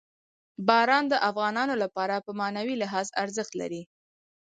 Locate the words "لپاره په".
1.83-2.31